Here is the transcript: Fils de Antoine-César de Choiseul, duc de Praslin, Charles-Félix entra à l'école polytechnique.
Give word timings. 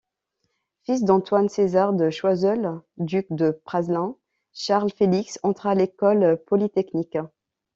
Fils 0.81 1.03
de 1.03 1.11
Antoine-César 1.11 1.93
de 1.93 2.09
Choiseul, 2.09 2.81
duc 2.97 3.27
de 3.29 3.61
Praslin, 3.65 4.15
Charles-Félix 4.51 5.39
entra 5.43 5.69
à 5.69 5.75
l'école 5.75 6.41
polytechnique. 6.47 7.19